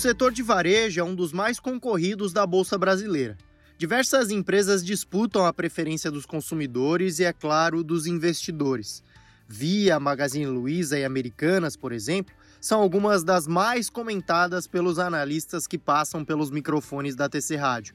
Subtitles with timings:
[0.00, 3.36] setor de varejo é um dos mais concorridos da Bolsa Brasileira.
[3.76, 9.04] Diversas empresas disputam a preferência dos consumidores e, é claro, dos investidores.
[9.46, 15.76] Via, Magazine Luiza e Americanas, por exemplo, são algumas das mais comentadas pelos analistas que
[15.76, 17.94] passam pelos microfones da TC Rádio.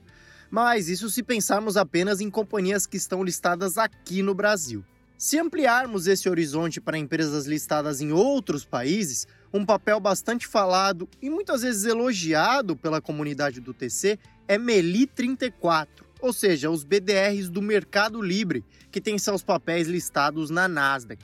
[0.52, 4.86] Mas isso se pensarmos apenas em companhias que estão listadas aqui no Brasil.
[5.18, 11.30] Se ampliarmos esse horizonte para empresas listadas em outros países, um papel bastante falado e
[11.30, 14.20] muitas vezes elogiado pela comunidade do TC
[14.50, 20.50] é Meli 34, ou seja, os BDRs do Mercado Livre, que tem seus papéis listados
[20.50, 21.24] na Nasdaq.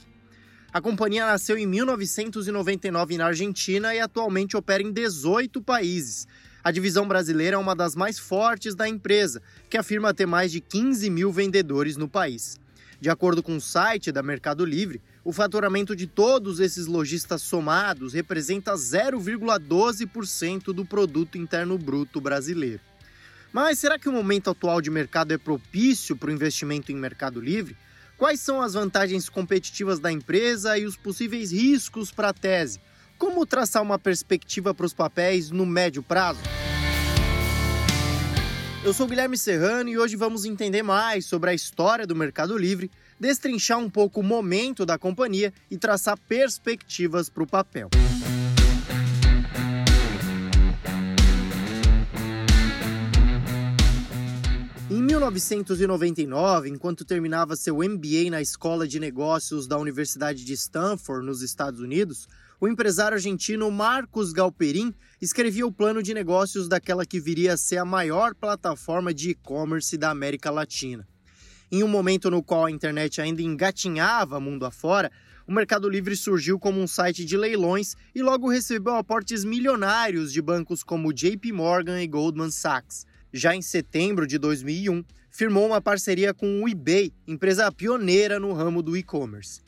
[0.71, 6.25] A companhia nasceu em 1999 na Argentina e atualmente opera em 18 países.
[6.63, 10.61] A divisão brasileira é uma das mais fortes da empresa, que afirma ter mais de
[10.61, 12.57] 15 mil vendedores no país.
[13.01, 18.13] De acordo com o site da Mercado Livre, o faturamento de todos esses lojistas somados
[18.13, 22.81] representa 0,12% do produto interno bruto brasileiro.
[23.53, 27.39] Mas será que o momento atual de mercado é propício para o investimento em Mercado
[27.39, 27.77] Livre?
[28.17, 32.79] Quais são as vantagens competitivas da empresa e os possíveis riscos para a tese?
[33.17, 36.39] Como traçar uma perspectiva para os papéis no médio prazo?
[38.83, 42.89] Eu sou Guilherme Serrano e hoje vamos entender mais sobre a história do Mercado Livre,
[43.21, 47.87] destrinchar um pouco o momento da companhia e traçar perspectivas para o papel.
[54.89, 61.43] Em 1999, enquanto terminava seu MBA na Escola de Negócios da Universidade de Stanford, nos
[61.43, 62.27] Estados Unidos,
[62.59, 67.77] o empresário argentino Marcos Galperin escrevia o plano de negócios daquela que viria a ser
[67.77, 71.07] a maior plataforma de e-commerce da América Latina.
[71.73, 75.09] Em um momento no qual a internet ainda engatinhava mundo afora,
[75.47, 80.41] o Mercado Livre surgiu como um site de leilões e logo recebeu aportes milionários de
[80.41, 83.05] bancos como JP Morgan e Goldman Sachs.
[83.31, 88.83] Já em setembro de 2001, firmou uma parceria com o eBay, empresa pioneira no ramo
[88.83, 89.61] do e-commerce.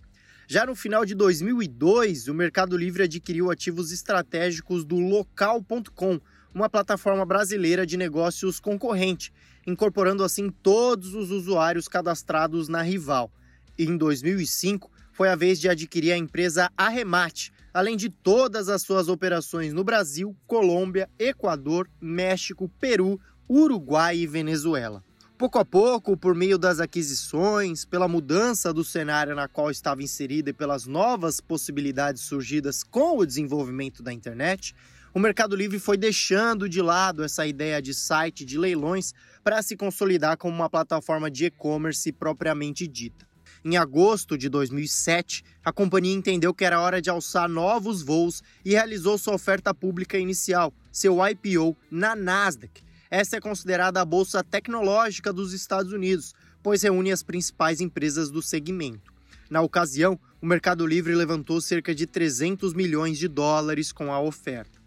[0.46, 6.20] Já no final de 2002, o Mercado Livre adquiriu ativos estratégicos do Local.com,
[6.54, 9.34] uma plataforma brasileira de negócios concorrente,
[9.66, 13.32] incorporando assim todos os usuários cadastrados na rival.
[13.78, 19.08] Em 2005, foi a vez de adquirir a empresa Arremate, além de todas as suas
[19.08, 25.04] operações no Brasil, Colômbia, Equador, México, Peru, Uruguai e Venezuela.
[25.38, 30.52] Pouco a pouco, por meio das aquisições, pela mudança do cenário na qual estava inserida
[30.52, 34.76] e pelas novas possibilidades surgidas com o desenvolvimento da internet,
[35.14, 39.14] o Mercado Livre foi deixando de lado essa ideia de site de leilões
[39.44, 43.28] para se consolidar como uma plataforma de e-commerce propriamente dita.
[43.64, 48.72] Em agosto de 2007, a companhia entendeu que era hora de alçar novos voos e
[48.72, 52.84] realizou sua oferta pública inicial, seu IPO, na Nasdaq,
[53.16, 58.42] essa é considerada a bolsa tecnológica dos Estados Unidos, pois reúne as principais empresas do
[58.42, 59.14] segmento.
[59.52, 64.83] Na ocasião, o Mercado Livre levantou cerca de 300 milhões de dólares com a oferta.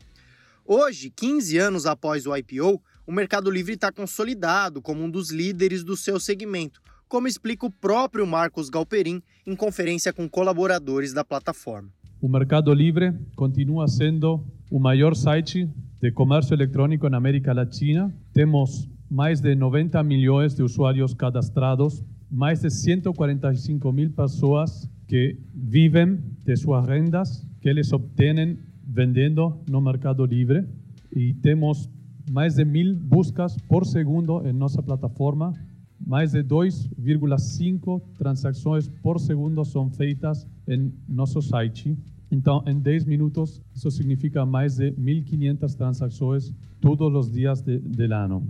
[0.69, 5.85] Hoje, 15 anos após o IPO, o Mercado Livre está consolidado como um dos líderes
[5.85, 11.89] do seu segmento, como explica o próprio Marcos Galperin em conferência com colaboradores da plataforma.
[12.21, 18.13] O Mercado Livre continua sendo o maior site de comercio electrónico en América Latina.
[18.33, 26.39] Tenemos más de 90 millones de usuarios cadastrados, más de 145 mil personas que viven
[26.45, 30.65] de sus rendas que les obtienen vendiendo no Mercado Libre
[31.13, 31.91] y tenemos
[32.33, 35.53] más de mil buscas por segundo en nuestra plataforma.
[36.05, 41.97] Más de 2,5 transacciones por segundo son feitas en nuestro site.
[42.31, 48.15] Então, em 10 minutos, isso significa mais de 1.500 transações todos os dias de, do
[48.15, 48.43] ano.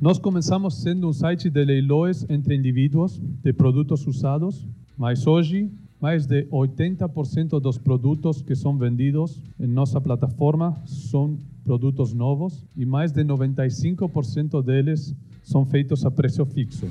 [0.00, 4.66] Nós começamos sendo um site de leilões entre indivíduos de produtos usados,
[4.98, 12.12] mas hoje mais de 80% dos produtos que são vendidos em nossa plataforma são produtos
[12.12, 16.88] novos e mais de 95% deles são feitos a preço fixo.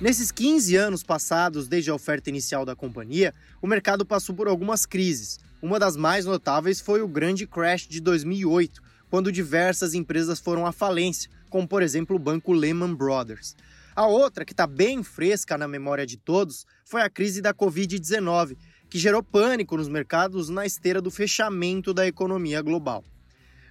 [0.00, 4.86] Nesses 15 anos passados desde a oferta inicial da companhia, o mercado passou por algumas
[4.86, 5.40] crises.
[5.60, 10.70] Uma das mais notáveis foi o grande crash de 2008, quando diversas empresas foram à
[10.70, 13.56] falência, como por exemplo o banco Lehman Brothers.
[13.98, 18.56] A outra, que está bem fresca na memória de todos, foi a crise da Covid-19,
[18.88, 23.02] que gerou pânico nos mercados na esteira do fechamento da economia global.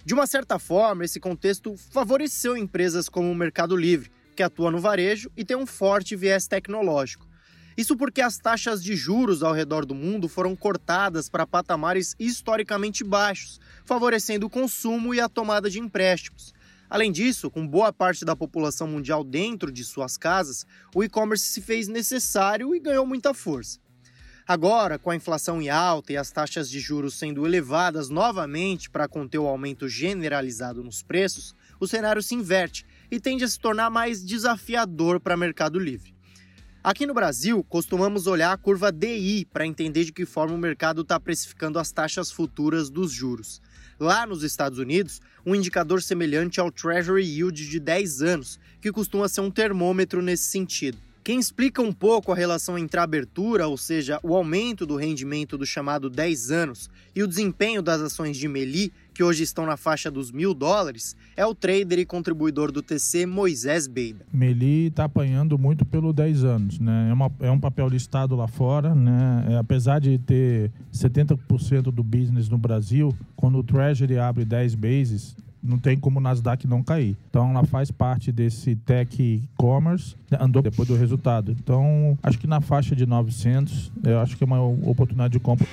[0.04, 4.78] De uma certa forma, esse contexto favoreceu empresas como o Mercado Livre, que atua no
[4.80, 7.26] varejo e tem um forte viés tecnológico.
[7.74, 13.02] Isso porque as taxas de juros ao redor do mundo foram cortadas para patamares historicamente
[13.02, 16.52] baixos, favorecendo o consumo e a tomada de empréstimos.
[16.90, 21.60] Além disso, com boa parte da população mundial dentro de suas casas, o e-commerce se
[21.60, 23.78] fez necessário e ganhou muita força.
[24.46, 29.06] Agora, com a inflação em alta e as taxas de juros sendo elevadas novamente para
[29.06, 33.90] conter o aumento generalizado nos preços, o cenário se inverte e tende a se tornar
[33.90, 36.16] mais desafiador para Mercado Livre.
[36.82, 41.02] Aqui no Brasil, costumamos olhar a curva DI para entender de que forma o mercado
[41.02, 43.60] está precificando as taxas futuras dos juros.
[44.00, 49.28] Lá nos Estados Unidos, um indicador semelhante ao Treasury Yield de 10 anos, que costuma
[49.28, 50.98] ser um termômetro nesse sentido.
[51.24, 55.58] Quem explica um pouco a relação entre a abertura, ou seja, o aumento do rendimento
[55.58, 59.76] do chamado 10 anos, e o desempenho das ações de Meli, que hoje estão na
[59.76, 64.24] faixa dos mil dólares, é o trader e contribuidor do TC Moisés Beida.
[64.32, 67.08] Meli está apanhando muito pelo 10 anos, né?
[67.10, 69.44] É, uma, é um papel listado lá fora, né?
[69.48, 75.34] É, apesar de ter 70% do business no Brasil, quando o Treasury abre 10 bases,
[75.60, 77.16] não tem como o Nasdaq não cair.
[77.28, 81.56] Então ela faz parte desse tech e-commerce, né, andou depois do resultado.
[81.58, 85.66] Então acho que na faixa de 900, eu acho que é uma oportunidade de compra.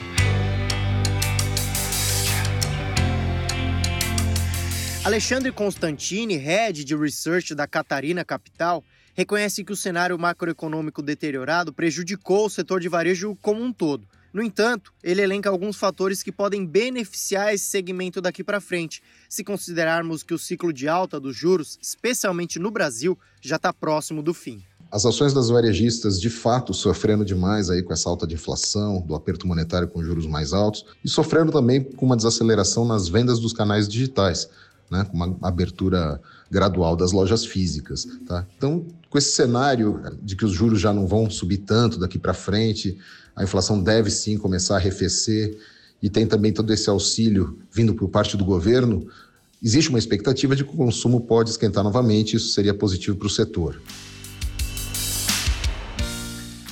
[5.06, 12.48] Alexandre Constantini, head de research da Catarina Capital, reconhece que o cenário macroeconômico deteriorado prejudicou
[12.48, 14.08] o setor de varejo como um todo.
[14.34, 19.44] No entanto, ele elenca alguns fatores que podem beneficiar esse segmento daqui para frente, se
[19.44, 24.34] considerarmos que o ciclo de alta dos juros, especialmente no Brasil, já está próximo do
[24.34, 24.64] fim.
[24.92, 29.14] As ações das varejistas de fato sofrendo demais aí com essa alta de inflação, do
[29.14, 33.54] aperto monetário com juros mais altos e sofrendo também com uma desaceleração nas vendas dos
[33.54, 34.50] canais digitais,
[34.90, 38.08] né, com uma abertura gradual das lojas físicas.
[38.28, 38.46] Tá?
[38.58, 42.34] Então, com esse cenário de que os juros já não vão subir tanto daqui para
[42.34, 42.98] frente,
[43.36, 45.58] a inflação deve sim começar a arrefecer
[46.02, 49.08] e tem também todo esse auxílio vindo por parte do governo,
[49.64, 53.30] existe uma expectativa de que o consumo pode esquentar novamente, isso seria positivo para o
[53.30, 53.82] setor.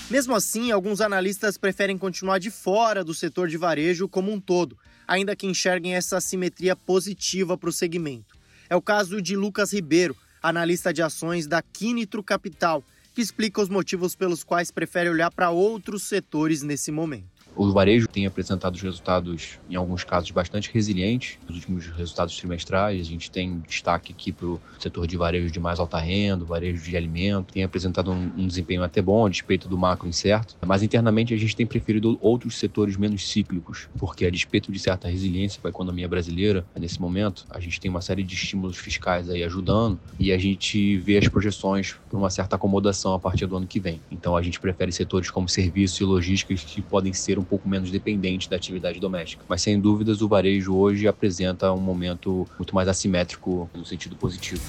[0.10, 4.78] Mesmo assim, alguns analistas preferem continuar de fora do setor de varejo como um todo,
[5.08, 8.38] ainda que enxerguem essa simetria positiva para o segmento.
[8.70, 12.84] É o caso de Lucas Ribeiro, analista de ações da Quinitro Capital,
[13.14, 17.33] que explica os motivos pelos quais prefere olhar para outros setores nesse momento.
[17.56, 21.38] O varejo tem apresentado resultados, em alguns casos, bastante resilientes.
[21.48, 25.60] Nos últimos resultados trimestrais, a gente tem destaque aqui para o setor de varejo de
[25.60, 27.54] mais alta renda, varejo de alimento.
[27.54, 30.56] Tem apresentado um, um, desempenho até bom, a despeito do macro incerto.
[30.66, 35.08] Mas internamente a gente tem preferido outros setores menos cíclicos, porque a despeito de certa
[35.08, 39.30] resiliência para a economia brasileira, nesse momento, a gente tem uma série de estímulos fiscais
[39.30, 43.56] aí ajudando e a gente vê as projeções para uma certa acomodação a partir do
[43.56, 44.02] ano que vem.
[44.12, 48.50] Então a gente prefere setores como serviços e logística que podem ser pouco menos dependente
[48.50, 49.44] da atividade doméstica.
[49.48, 54.62] Mas sem dúvidas o varejo hoje apresenta um momento muito mais assimétrico no sentido positivo.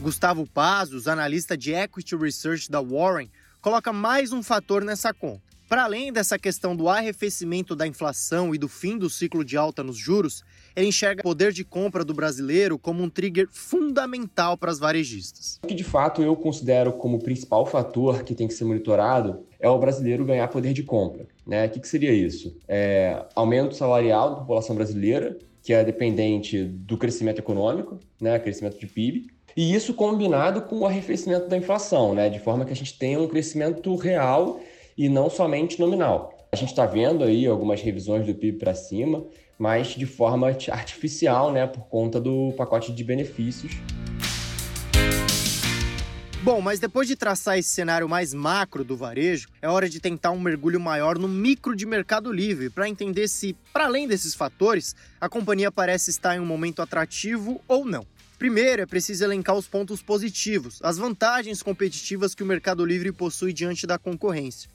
[0.00, 3.30] Gustavo Pazos, analista de Equity Research da Warren,
[3.62, 5.43] coloca mais um fator nessa conta.
[5.68, 9.82] Para além dessa questão do arrefecimento da inflação e do fim do ciclo de alta
[9.82, 10.44] nos juros,
[10.76, 15.58] ele enxerga o poder de compra do brasileiro como um trigger fundamental para as varejistas.
[15.64, 19.68] O que de fato eu considero como principal fator que tem que ser monitorado é
[19.68, 21.26] o brasileiro ganhar poder de compra.
[21.46, 21.66] Né?
[21.66, 22.54] O que, que seria isso?
[22.68, 28.38] É, aumento salarial da população brasileira, que é dependente do crescimento econômico, né?
[28.38, 32.28] crescimento de PIB, e isso combinado com o arrefecimento da inflação, né?
[32.28, 34.60] de forma que a gente tenha um crescimento real
[34.96, 36.32] e não somente nominal.
[36.52, 39.24] A gente está vendo aí algumas revisões do PIB para cima,
[39.58, 43.72] mas de forma artificial, né, por conta do pacote de benefícios.
[46.44, 50.30] Bom, mas depois de traçar esse cenário mais macro do varejo, é hora de tentar
[50.30, 54.94] um mergulho maior no micro de Mercado Livre para entender se, para além desses fatores,
[55.18, 58.06] a companhia parece estar em um momento atrativo ou não.
[58.38, 63.54] Primeiro, é preciso elencar os pontos positivos, as vantagens competitivas que o Mercado Livre possui
[63.54, 64.68] diante da concorrência.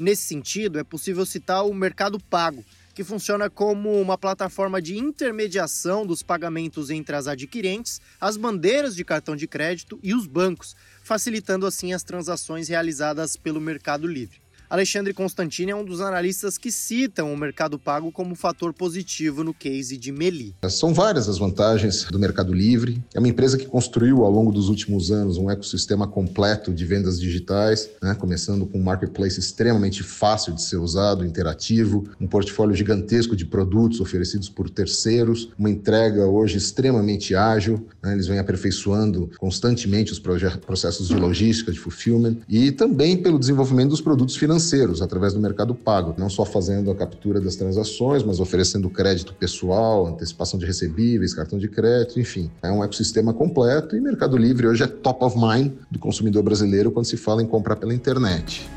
[0.00, 2.64] Nesse sentido, é possível citar o Mercado Pago,
[2.94, 9.04] que funciona como uma plataforma de intermediação dos pagamentos entre as adquirentes, as bandeiras de
[9.04, 14.40] cartão de crédito e os bancos, facilitando assim as transações realizadas pelo Mercado Livre.
[14.70, 19.52] Alexandre Constantini é um dos analistas que citam o mercado pago como fator positivo no
[19.52, 20.54] case de Meli.
[20.68, 23.02] São várias as vantagens do Mercado Livre.
[23.12, 27.18] É uma empresa que construiu ao longo dos últimos anos um ecossistema completo de vendas
[27.18, 28.14] digitais, né?
[28.14, 34.00] começando com um marketplace extremamente fácil de ser usado, interativo, um portfólio gigantesco de produtos
[34.00, 37.88] oferecidos por terceiros, uma entrega hoje extremamente ágil.
[38.00, 38.12] Né?
[38.12, 44.00] Eles vêm aperfeiçoando constantemente os processos de logística, de fulfillment e também pelo desenvolvimento dos
[44.00, 48.40] produtos financeiros financeiros através do mercado pago, não só fazendo a captura das transações, mas
[48.40, 52.50] oferecendo crédito pessoal, antecipação de recebíveis, cartão de crédito, enfim.
[52.62, 56.90] É um ecossistema completo e Mercado Livre hoje é top of mind do consumidor brasileiro
[56.90, 58.68] quando se fala em comprar pela internet.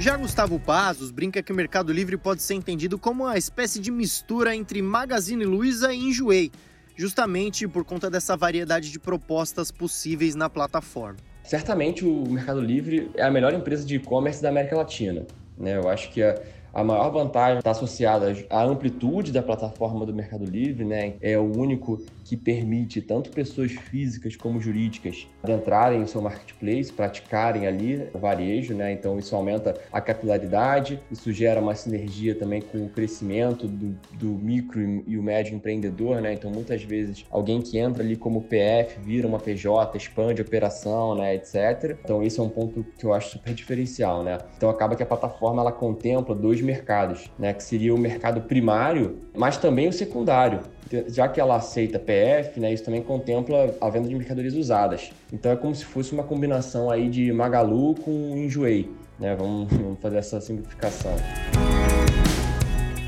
[0.00, 3.90] Já Gustavo Pazos brinca que o Mercado Livre pode ser entendido como uma espécie de
[3.90, 6.50] mistura entre Magazine Luiza e Enjoei,
[6.96, 11.25] justamente por conta dessa variedade de propostas possíveis na plataforma.
[11.46, 15.24] Certamente o Mercado Livre é a melhor empresa de e-commerce da América Latina.
[15.56, 15.76] Né?
[15.76, 16.34] Eu acho que a,
[16.74, 21.14] a maior vantagem está associada à amplitude da plataforma do Mercado Livre, né?
[21.20, 27.68] É o único que permite tanto pessoas físicas como jurídicas entrarem em seu marketplace, praticarem
[27.68, 28.92] ali o varejo, né?
[28.92, 34.26] Então isso aumenta a capilaridade, isso gera uma sinergia também com o crescimento do, do
[34.26, 36.32] micro e o médio empreendedor, né?
[36.32, 41.14] Então muitas vezes alguém que entra ali como PF vira uma PJ, expande a operação,
[41.14, 41.96] né, etc.
[42.02, 44.38] Então esse é um ponto que eu acho super diferencial, né?
[44.56, 47.52] Então acaba que a plataforma ela contempla dois mercados, né?
[47.52, 50.60] Que seria o mercado primário, mas também o secundário
[51.08, 55.10] já que ela aceita PF, né, isso também contempla a venda de mercadorias usadas.
[55.32, 59.34] Então é como se fosse uma combinação aí de Magalu com Enjoei, né?
[59.34, 61.14] Vamos, vamos fazer essa simplificação.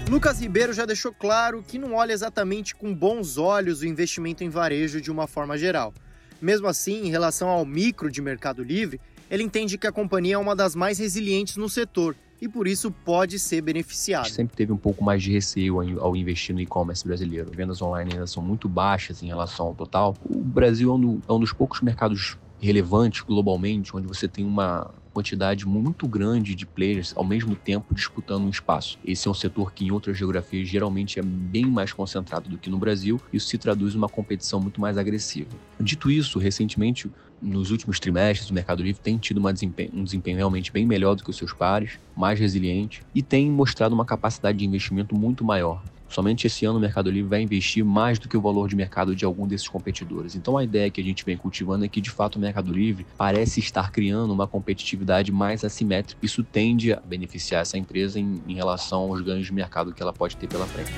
[0.08, 4.48] Lucas Ribeiro já deixou claro que não olha exatamente com bons olhos o investimento em
[4.48, 5.92] varejo de uma forma geral.
[6.40, 10.38] Mesmo assim, em relação ao micro de Mercado Livre, ele entende que a companhia é
[10.38, 14.28] uma das mais resilientes no setor e por isso pode ser beneficiado.
[14.28, 17.50] Sempre teve um pouco mais de receio ao investir no e-commerce brasileiro.
[17.50, 20.14] As vendas online ainda são muito baixas em relação ao total.
[20.24, 24.90] O Brasil é um, é um dos poucos mercados relevantes globalmente, onde você tem uma
[25.12, 28.98] quantidade muito grande de players ao mesmo tempo disputando um espaço.
[29.04, 32.70] Esse é um setor que em outras geografias geralmente é bem mais concentrado do que
[32.70, 35.50] no Brasil, e isso se traduz em uma competição muito mais agressiva.
[35.80, 37.10] Dito isso, recentemente,
[37.40, 41.22] nos últimos trimestres, o Mercado Livre tem tido desempenho, um desempenho realmente bem melhor do
[41.22, 45.82] que os seus pares, mais resiliente e tem mostrado uma capacidade de investimento muito maior.
[46.08, 49.14] Somente esse ano o Mercado Livre vai investir mais do que o valor de mercado
[49.14, 50.34] de algum desses competidores.
[50.34, 53.06] Então a ideia que a gente vem cultivando é que de fato o Mercado Livre
[53.16, 56.18] parece estar criando uma competitividade mais assimétrica.
[56.24, 60.12] Isso tende a beneficiar essa empresa em, em relação aos ganhos de mercado que ela
[60.12, 60.92] pode ter pela frente.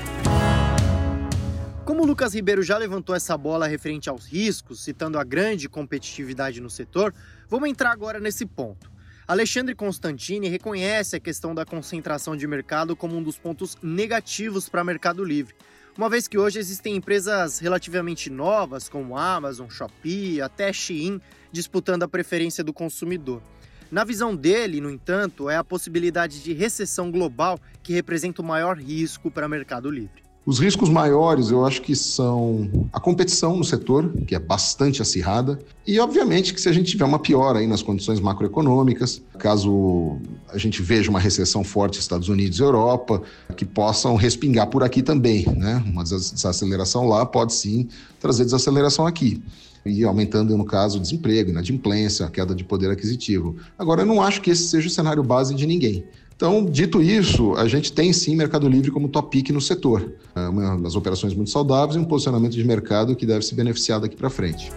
[1.84, 6.60] Como o Lucas Ribeiro já levantou essa bola referente aos riscos, citando a grande competitividade
[6.60, 7.12] no setor,
[7.48, 8.99] vamos entrar agora nesse ponto.
[9.30, 14.82] Alexandre Constantini reconhece a questão da concentração de mercado como um dos pontos negativos para
[14.82, 15.54] Mercado Livre,
[15.96, 21.20] uma vez que hoje existem empresas relativamente novas, como Amazon, Shopee, até Shein,
[21.52, 23.40] disputando a preferência do consumidor.
[23.88, 28.76] Na visão dele, no entanto, é a possibilidade de recessão global que representa o maior
[28.76, 30.29] risco para Mercado Livre.
[30.46, 35.58] Os riscos maiores, eu acho que são a competição no setor, que é bastante acirrada,
[35.86, 40.16] e obviamente que se a gente tiver uma piora aí nas condições macroeconômicas, caso
[40.48, 43.22] a gente veja uma recessão forte nos Estados Unidos e Europa,
[43.54, 45.84] que possam respingar por aqui também, né?
[45.86, 47.86] Uma desaceleração lá pode sim
[48.18, 49.42] trazer desaceleração aqui
[49.84, 53.56] e aumentando, no caso, o desemprego, inadimplência, a queda de poder aquisitivo.
[53.78, 56.04] Agora, eu não acho que esse seja o cenário base de ninguém.
[56.40, 60.14] Então, dito isso, a gente tem sim Mercado Livre como top pick no setor.
[60.34, 64.00] É uma das operações muito saudáveis e um posicionamento de mercado que deve se beneficiar
[64.00, 64.72] daqui para frente.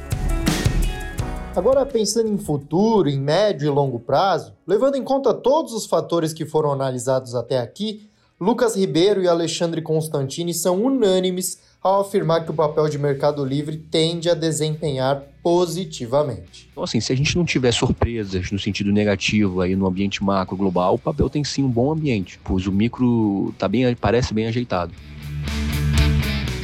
[1.56, 6.34] Agora, pensando em futuro, em médio e longo prazo, levando em conta todos os fatores
[6.34, 12.52] que foram analisados até aqui, Lucas Ribeiro e Alexandre Constantini são unânimes ao afirmar que
[12.52, 16.70] o papel de Mercado Livre tende a desempenhar positivamente.
[16.72, 20.56] Então, assim, se a gente não tiver surpresas no sentido negativo aí no ambiente macro
[20.56, 24.48] global, o papel tem sim um bom ambiente, pois o micro tá bem, parece bem
[24.48, 24.94] ajeitado.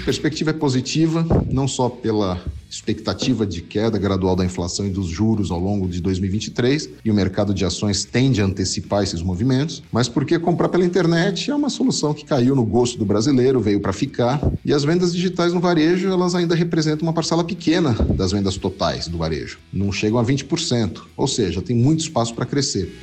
[0.01, 5.07] A perspectiva é positiva, não só pela expectativa de queda gradual da inflação e dos
[5.07, 9.81] juros ao longo de 2023, e o mercado de ações tende a antecipar esses movimentos,
[9.91, 11.49] mas porque comprar pela internet?
[11.49, 15.13] É uma solução que caiu no gosto do brasileiro, veio para ficar, e as vendas
[15.13, 19.91] digitais no varejo, elas ainda representam uma parcela pequena das vendas totais do varejo, não
[19.91, 22.95] chegam a 20%, ou seja, tem muito espaço para crescer.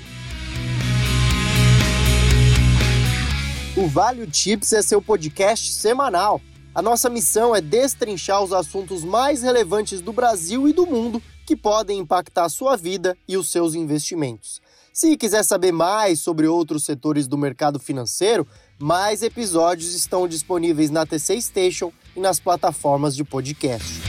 [3.76, 6.40] O Value Tips é seu podcast semanal
[6.76, 11.56] a nossa missão é destrinchar os assuntos mais relevantes do Brasil e do mundo que
[11.56, 14.60] podem impactar a sua vida e os seus investimentos.
[14.92, 18.46] Se quiser saber mais sobre outros setores do mercado financeiro,
[18.78, 24.02] mais episódios estão disponíveis na TC Station e nas plataformas de podcast.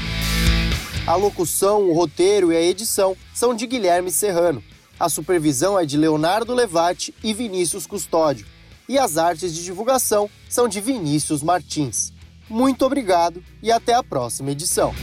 [1.07, 4.61] A locução, o roteiro e a edição são de Guilherme Serrano.
[4.99, 8.45] A supervisão é de Leonardo Levati e Vinícius Custódio.
[8.89, 12.16] E as artes de divulgação são de Vinícius Martins.
[12.49, 14.93] Muito obrigado e até a próxima edição.